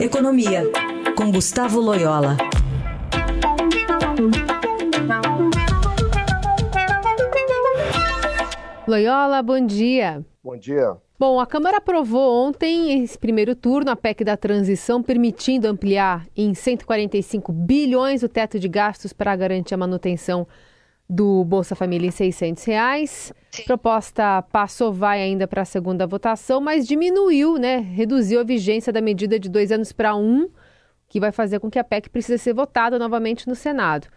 Economia, 0.00 0.62
com 1.16 1.28
Gustavo 1.32 1.80
Loyola. 1.80 2.36
Loyola, 8.86 9.42
bom 9.42 9.66
dia. 9.66 10.24
Bom 10.42 10.56
dia. 10.56 10.96
Bom, 11.18 11.40
a 11.40 11.46
Câmara 11.46 11.78
aprovou 11.78 12.46
ontem 12.46 13.02
esse 13.02 13.18
primeiro 13.18 13.56
turno 13.56 13.90
a 13.90 13.96
PEC 13.96 14.22
da 14.22 14.36
transição, 14.36 15.02
permitindo 15.02 15.66
ampliar 15.66 16.28
em 16.36 16.54
145 16.54 17.52
bilhões 17.52 18.22
o 18.22 18.28
teto 18.28 18.60
de 18.60 18.68
gastos 18.68 19.12
para 19.12 19.34
garantir 19.34 19.74
a 19.74 19.78
manutenção 19.78 20.46
do 21.08 21.44
Bolsa 21.44 21.74
Família 21.74 22.08
em 22.08 22.10
600 22.10 22.64
reais. 22.64 23.32
Sim. 23.50 23.64
Proposta 23.64 24.42
passou, 24.52 24.92
vai 24.92 25.22
ainda 25.22 25.48
para 25.48 25.62
a 25.62 25.64
segunda 25.64 26.06
votação, 26.06 26.60
mas 26.60 26.86
diminuiu, 26.86 27.56
né? 27.56 27.78
Reduziu 27.78 28.40
a 28.40 28.44
vigência 28.44 28.92
da 28.92 29.00
medida 29.00 29.38
de 29.38 29.48
dois 29.48 29.72
anos 29.72 29.90
para 29.90 30.14
um, 30.14 30.50
que 31.08 31.18
vai 31.18 31.32
fazer 31.32 31.60
com 31.60 31.70
que 31.70 31.78
a 31.78 31.84
PEC 31.84 32.10
precise 32.10 32.38
ser 32.38 32.52
votada 32.52 32.98
novamente 32.98 33.48
no 33.48 33.54
Senado. 33.54 34.08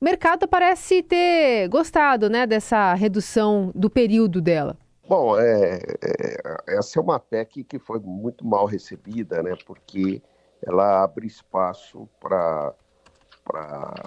O 0.00 0.04
mercado 0.04 0.46
parece 0.46 1.02
ter 1.02 1.66
gostado, 1.68 2.28
né, 2.30 2.46
dessa 2.46 2.94
redução 2.94 3.72
do 3.74 3.90
período 3.90 4.40
dela. 4.40 4.76
Bom, 5.08 5.40
é, 5.40 5.80
é, 6.02 6.76
essa 6.76 7.00
é 7.00 7.02
uma 7.02 7.18
PEC 7.18 7.64
que 7.64 7.78
foi 7.78 7.98
muito 7.98 8.46
mal 8.46 8.66
recebida, 8.66 9.42
né? 9.42 9.56
Porque 9.66 10.22
ela 10.62 11.02
abre 11.02 11.26
espaço 11.26 12.08
para 12.20 12.74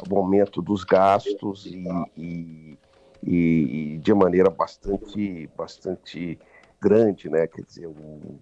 o 0.10 0.18
aumento 0.18 0.62
dos 0.62 0.84
gastos 0.84 1.66
e, 1.66 1.84
e, 2.18 2.78
e, 3.24 3.98
de 3.98 4.14
maneira 4.14 4.50
bastante, 4.50 5.50
bastante 5.58 6.40
grande, 6.80 7.30
né? 7.30 7.48
Quer 7.48 7.64
dizer, 7.64 7.88
um, 7.88 8.40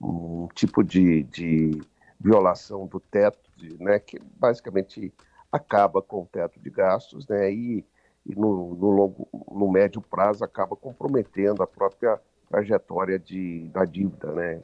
um 0.00 0.48
tipo 0.54 0.82
de, 0.82 1.22
de 1.24 1.80
violação 2.18 2.86
do 2.86 3.00
teto, 3.00 3.38
né? 3.78 3.98
Que 3.98 4.20
basicamente 4.38 5.12
acaba 5.52 6.00
com 6.00 6.22
o 6.22 6.26
teto 6.26 6.60
de 6.60 6.70
gastos, 6.70 7.26
né? 7.26 7.52
E 7.52 7.84
e 8.26 8.34
no, 8.34 8.74
no, 8.74 8.90
longo, 8.90 9.28
no 9.50 9.70
médio 9.70 10.00
prazo 10.00 10.44
acaba 10.44 10.76
comprometendo 10.76 11.62
a 11.62 11.66
própria 11.66 12.20
trajetória 12.48 13.18
de, 13.18 13.68
da 13.68 13.84
dívida, 13.84 14.32
né? 14.32 14.62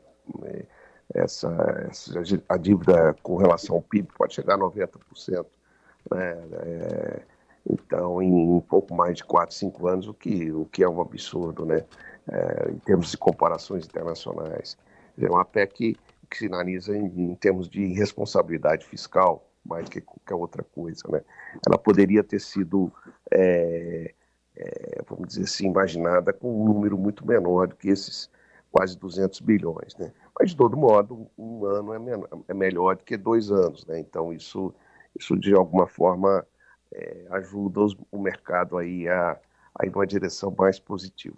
Essa, 1.14 1.86
essa, 1.88 2.20
a 2.48 2.56
dívida 2.56 3.14
com 3.22 3.36
relação 3.36 3.76
ao 3.76 3.82
PIB 3.82 4.08
pode 4.16 4.34
chegar 4.34 4.54
a 4.54 4.58
90%, 4.58 5.46
né? 6.10 6.38
É, 6.52 7.22
então, 7.68 8.22
em 8.22 8.32
um 8.32 8.60
pouco 8.60 8.94
mais 8.94 9.16
de 9.16 9.24
4, 9.24 9.54
5 9.54 9.88
anos, 9.88 10.08
o 10.08 10.14
que, 10.14 10.52
o 10.52 10.66
que 10.66 10.82
é 10.82 10.88
um 10.88 11.00
absurdo, 11.00 11.64
né? 11.64 11.84
É, 12.28 12.70
em 12.70 12.78
termos 12.78 13.10
de 13.10 13.16
comparações 13.16 13.86
internacionais. 13.86 14.76
É 15.18 15.28
uma 15.28 15.44
PEC 15.44 15.96
que 16.28 16.38
sinaliza 16.38 16.96
em, 16.96 17.30
em 17.30 17.34
termos 17.36 17.68
de 17.68 17.86
responsabilidade 17.94 18.84
fiscal, 18.84 19.48
mais 19.64 19.88
que 19.88 20.00
qualquer 20.00 20.34
outra 20.34 20.62
coisa, 20.62 21.02
né? 21.08 21.22
Ela 21.66 21.78
poderia 21.78 22.22
ter 22.22 22.40
sido, 22.40 22.92
é, 23.30 24.12
é, 24.56 25.02
vamos 25.08 25.28
dizer 25.28 25.44
assim, 25.44 25.66
imaginada 25.66 26.32
com 26.32 26.62
um 26.62 26.64
número 26.64 26.98
muito 26.98 27.26
menor 27.26 27.68
do 27.68 27.76
que 27.76 27.88
esses 27.88 28.30
quase 28.70 28.98
200 28.98 29.40
bilhões, 29.40 29.96
né? 29.96 30.12
Mas, 30.38 30.50
de 30.50 30.56
todo 30.56 30.76
modo, 30.76 31.26
um 31.38 31.64
ano 31.64 31.94
é, 31.94 31.98
menor, 31.98 32.28
é 32.46 32.54
melhor 32.54 32.96
do 32.96 33.04
que 33.04 33.16
dois 33.16 33.50
anos, 33.50 33.86
né? 33.86 33.98
Então, 33.98 34.32
isso, 34.32 34.74
isso 35.18 35.36
de 35.36 35.54
alguma 35.54 35.86
forma, 35.86 36.46
é, 36.92 37.26
ajuda 37.30 37.80
os, 37.80 37.96
o 38.10 38.18
mercado 38.18 38.78
aí 38.78 39.08
a, 39.08 39.38
a 39.74 39.86
ir 39.86 39.90
numa 39.90 40.06
direção 40.06 40.54
mais 40.56 40.78
positiva. 40.78 41.36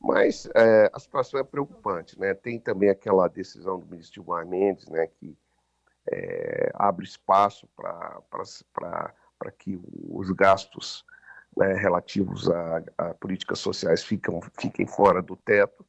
Mas 0.00 0.48
é, 0.54 0.90
a 0.92 0.98
situação 0.98 1.38
é 1.38 1.44
preocupante, 1.44 2.18
né? 2.18 2.32
Tem 2.32 2.58
também 2.58 2.88
aquela 2.88 3.28
decisão 3.28 3.78
do 3.78 3.86
ministro 3.86 4.14
Gilmar 4.14 4.46
Mendes, 4.46 4.88
né, 4.88 5.06
que 5.06 5.36
é, 6.10 6.70
abre 6.74 7.04
espaço 7.04 7.68
para 7.76 9.50
que 9.58 9.78
os 10.08 10.30
gastos 10.30 11.04
né, 11.56 11.74
relativos 11.74 12.48
a, 12.48 12.82
a, 12.96 13.14
políticas 13.14 13.58
sociais 13.58 14.02
fiquem 14.02 14.86
fora 14.86 15.20
do 15.20 15.36
teto. 15.36 15.84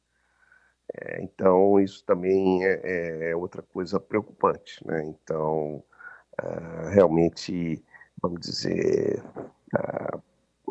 É, 0.94 1.22
então, 1.22 1.80
isso 1.80 2.04
também 2.04 2.64
é, 2.64 2.80
é, 2.82 3.30
é 3.30 3.36
outra 3.36 3.62
coisa 3.62 3.98
preocupante. 3.98 4.86
Né? 4.86 5.04
Então, 5.04 5.82
uh, 6.40 6.88
realmente, 6.90 7.82
vamos 8.20 8.40
dizer, 8.40 9.22
uh, 9.74 10.22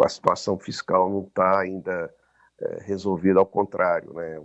a 0.03 0.09
situação 0.09 0.57
fiscal 0.57 1.09
não 1.09 1.23
está 1.23 1.59
ainda 1.59 2.13
uh, 2.61 2.83
resolvida, 2.83 3.39
ao 3.39 3.45
contrário. 3.45 4.13
Né? 4.13 4.41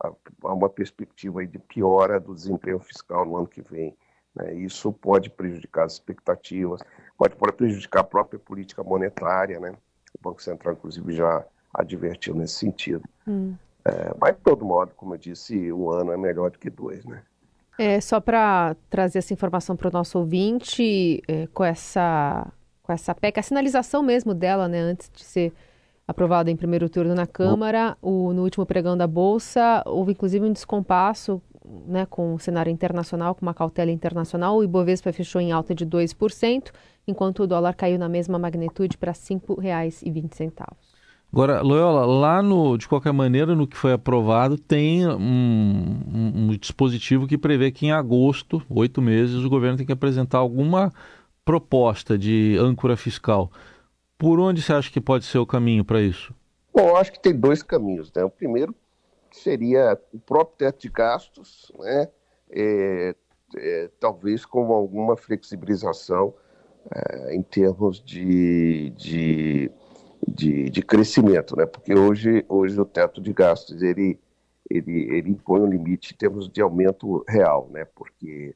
Há 0.00 0.54
uma 0.54 0.68
perspectiva 0.68 1.46
de 1.46 1.58
piora 1.58 2.20
do 2.20 2.34
desempenho 2.34 2.78
fiscal 2.78 3.24
no 3.24 3.36
ano 3.36 3.46
que 3.46 3.62
vem. 3.62 3.96
Né? 4.34 4.54
Isso 4.54 4.92
pode 4.92 5.30
prejudicar 5.30 5.84
as 5.84 5.94
expectativas, 5.94 6.80
pode, 7.16 7.36
pode 7.36 7.52
prejudicar 7.52 8.00
a 8.00 8.04
própria 8.04 8.38
política 8.38 8.82
monetária. 8.82 9.58
Né? 9.60 9.74
O 10.18 10.22
Banco 10.22 10.42
Central, 10.42 10.74
inclusive, 10.74 11.12
já 11.12 11.44
advertiu 11.72 12.34
nesse 12.34 12.54
sentido. 12.54 13.02
Hum. 13.26 13.54
É, 13.84 14.14
mas, 14.18 14.34
de 14.34 14.40
todo 14.40 14.64
modo, 14.64 14.94
como 14.94 15.14
eu 15.14 15.18
disse, 15.18 15.70
um 15.72 15.90
ano 15.90 16.12
é 16.12 16.16
melhor 16.16 16.50
do 16.50 16.58
que 16.58 16.70
dois. 16.70 17.04
Né? 17.04 17.22
É, 17.78 18.00
só 18.00 18.20
para 18.20 18.76
trazer 18.88 19.18
essa 19.18 19.32
informação 19.32 19.76
para 19.76 19.88
o 19.88 19.92
nosso 19.92 20.18
ouvinte, 20.18 21.22
é, 21.26 21.46
com, 21.48 21.64
essa, 21.64 22.46
com 22.82 22.92
essa 22.92 23.14
PEC, 23.14 23.40
a 23.40 23.42
sinalização 23.42 24.02
mesmo 24.02 24.32
dela, 24.32 24.68
né, 24.68 24.78
antes 24.78 25.10
de 25.12 25.24
ser 25.24 25.52
aprovada 26.06 26.50
em 26.50 26.56
primeiro 26.56 26.88
turno 26.88 27.14
na 27.14 27.26
Câmara, 27.26 27.96
o, 28.00 28.32
no 28.32 28.42
último 28.42 28.64
pregão 28.64 28.96
da 28.96 29.06
Bolsa, 29.06 29.82
houve 29.86 30.12
inclusive 30.12 30.44
um 30.44 30.52
descompasso 30.52 31.42
né, 31.86 32.06
com 32.06 32.34
o 32.34 32.38
cenário 32.38 32.70
internacional, 32.70 33.34
com 33.34 33.42
uma 33.42 33.54
cautela 33.54 33.90
internacional, 33.90 34.58
o 34.58 34.64
Ibovespa 34.64 35.12
fechou 35.12 35.40
em 35.40 35.50
alta 35.50 35.74
de 35.74 35.86
2%, 35.86 36.70
enquanto 37.06 37.42
o 37.42 37.46
dólar 37.46 37.74
caiu 37.74 37.98
na 37.98 38.08
mesma 38.08 38.38
magnitude 38.38 38.96
para 38.98 39.12
R$ 39.12 39.18
5,20. 39.18 40.52
Agora, 41.34 41.62
Loyola, 41.62 42.06
lá 42.06 42.40
no, 42.40 42.78
de 42.78 42.86
qualquer 42.86 43.12
maneira, 43.12 43.56
no 43.56 43.66
que 43.66 43.76
foi 43.76 43.92
aprovado, 43.92 44.56
tem 44.56 45.04
um, 45.04 45.16
um, 45.16 46.32
um, 46.36 46.56
dispositivo 46.56 47.26
que 47.26 47.36
prevê 47.36 47.72
que 47.72 47.86
em 47.86 47.90
agosto, 47.90 48.62
oito 48.70 49.02
meses, 49.02 49.42
o 49.42 49.50
governo 49.50 49.76
tem 49.76 49.84
que 49.84 49.90
apresentar 49.90 50.38
alguma 50.38 50.92
proposta 51.44 52.16
de 52.16 52.56
âncora 52.60 52.96
fiscal. 52.96 53.50
Por 54.16 54.38
onde 54.38 54.62
você 54.62 54.74
acha 54.74 54.92
que 54.92 55.00
pode 55.00 55.24
ser 55.24 55.38
o 55.38 55.46
caminho 55.46 55.84
para 55.84 56.00
isso? 56.00 56.32
Bom, 56.72 56.90
eu 56.90 56.96
acho 56.96 57.10
que 57.10 57.18
tem 57.18 57.34
dois 57.34 57.64
caminhos. 57.64 58.12
Né? 58.12 58.22
O 58.22 58.30
primeiro 58.30 58.72
seria 59.32 59.98
o 60.12 60.20
próprio 60.20 60.56
teto 60.56 60.82
de 60.82 60.88
gastos, 60.88 61.72
né? 61.80 62.10
É, 62.48 63.16
é, 63.56 63.90
talvez 63.98 64.46
com 64.46 64.72
alguma 64.72 65.16
flexibilização 65.16 66.32
é, 66.94 67.34
em 67.34 67.42
termos 67.42 68.00
de, 68.00 68.90
de, 68.90 69.70
de, 70.26 70.70
de, 70.70 70.82
crescimento, 70.82 71.56
né? 71.56 71.66
porque 71.66 71.94
hoje, 71.94 72.44
hoje 72.48 72.80
o 72.80 72.84
teto 72.84 73.20
de 73.20 73.32
gastos 73.32 73.82
ele, 73.82 74.18
ele, 74.68 75.14
ele 75.14 75.30
impõe 75.30 75.60
um 75.60 75.66
limite 75.66 76.14
em 76.14 76.16
termos 76.16 76.48
de 76.48 76.60
aumento 76.60 77.24
real, 77.28 77.68
né? 77.72 77.84
porque 77.94 78.54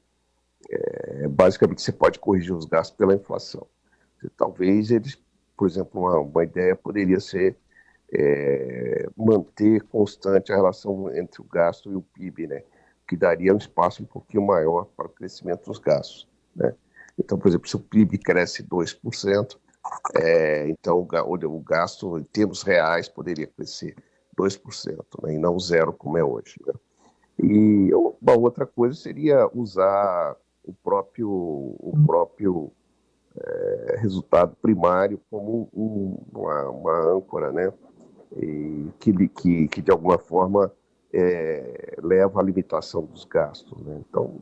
é, 0.70 1.28
basicamente 1.28 1.82
você 1.82 1.92
pode 1.92 2.18
corrigir 2.18 2.54
os 2.54 2.64
gastos 2.64 2.96
pela 2.96 3.14
inflação. 3.14 3.66
Talvez 4.36 4.90
eles, 4.90 5.18
por 5.56 5.68
exemplo, 5.68 6.00
uma, 6.00 6.18
uma 6.18 6.44
ideia 6.44 6.74
poderia 6.74 7.20
ser 7.20 7.56
é, 8.12 9.08
manter 9.16 9.82
constante 9.82 10.52
a 10.52 10.56
relação 10.56 11.14
entre 11.14 11.40
o 11.40 11.44
gasto 11.44 11.90
e 11.90 11.96
o 11.96 12.02
PIB, 12.02 12.46
né? 12.46 12.62
que 13.06 13.16
daria 13.16 13.54
um 13.54 13.58
espaço 13.58 14.02
um 14.02 14.06
pouquinho 14.06 14.46
maior 14.46 14.86
para 14.96 15.06
o 15.06 15.10
crescimento 15.10 15.64
dos 15.64 15.78
gastos. 15.78 16.28
Né? 16.54 16.74
Então, 17.18 17.38
por 17.38 17.48
exemplo, 17.48 17.68
se 17.68 17.76
o 17.76 17.80
PIB 17.80 18.18
cresce 18.18 18.62
2%, 18.62 19.56
é, 20.14 20.68
então 20.68 21.00
o, 21.00 21.60
gasto 21.60 22.18
em 22.18 22.24
termos 22.24 22.62
reais 22.62 23.08
poderia 23.08 23.46
crescer 23.46 23.94
2%, 24.36 24.96
né? 25.22 25.34
e 25.34 25.38
não 25.38 25.58
zero 25.58 25.92
como 25.92 26.16
é 26.16 26.24
hoje. 26.24 26.56
Né? 26.66 26.74
E 27.40 27.90
uma 27.94 28.36
outra 28.36 28.66
coisa 28.66 28.94
seria 28.94 29.48
usar 29.54 30.36
o 30.64 30.72
próprio, 30.72 31.30
o 31.30 31.92
próprio 32.06 32.70
é, 33.36 33.96
resultado 33.98 34.56
primário 34.60 35.20
como 35.30 35.68
um, 35.74 36.16
uma, 36.32 36.68
uma 36.70 37.14
âncora, 37.14 37.52
né? 37.52 37.72
e 38.36 38.86
que, 38.98 39.28
que, 39.28 39.68
que 39.68 39.82
de 39.82 39.90
alguma 39.90 40.18
forma 40.18 40.72
é, 41.12 41.96
leva 42.02 42.40
à 42.40 42.42
limitação 42.42 43.04
dos 43.04 43.24
gastos. 43.24 43.80
Né? 43.82 44.02
Então, 44.08 44.36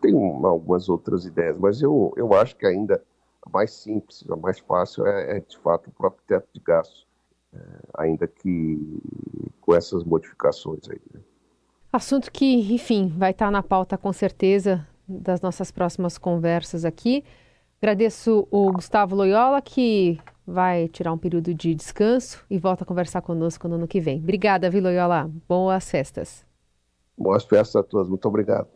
tem 0.00 0.14
algumas 0.44 0.88
outras 0.88 1.24
ideias, 1.24 1.56
mas 1.58 1.80
eu, 1.80 2.12
eu 2.16 2.32
acho 2.34 2.56
que 2.56 2.66
ainda 2.66 3.02
mais 3.52 3.72
simples, 3.72 4.24
a 4.30 4.36
mais 4.36 4.58
fácil 4.58 5.06
é, 5.06 5.38
é 5.38 5.40
de 5.40 5.58
fato 5.58 5.88
o 5.88 5.92
próprio 5.92 6.22
teto 6.26 6.48
de 6.52 6.60
gastos, 6.60 7.06
é, 7.52 7.58
ainda 7.98 8.26
que 8.26 9.00
com 9.60 9.74
essas 9.74 10.04
modificações 10.04 10.88
aí. 10.88 11.00
Né? 11.12 11.20
Assunto 11.92 12.30
que, 12.30 12.74
enfim, 12.74 13.08
vai 13.16 13.30
estar 13.30 13.50
na 13.50 13.62
pauta 13.62 13.96
com 13.96 14.12
certeza 14.12 14.86
das 15.06 15.40
nossas 15.40 15.70
próximas 15.70 16.18
conversas 16.18 16.84
aqui. 16.84 17.24
Agradeço 17.80 18.46
o 18.50 18.72
Gustavo 18.72 19.14
Loyola, 19.14 19.62
que 19.62 20.18
vai 20.46 20.88
tirar 20.88 21.12
um 21.12 21.18
período 21.18 21.54
de 21.54 21.74
descanso 21.74 22.44
e 22.50 22.58
volta 22.58 22.82
a 22.82 22.86
conversar 22.86 23.22
conosco 23.22 23.68
no 23.68 23.76
ano 23.76 23.88
que 23.88 24.00
vem. 24.00 24.18
Obrigada, 24.18 24.68
Viloyola. 24.68 25.30
Boas 25.48 25.90
festas. 25.90 26.44
Boas 27.16 27.44
festas 27.44 27.76
a 27.76 27.82
todos. 27.82 28.08
Muito 28.08 28.26
obrigado. 28.26 28.68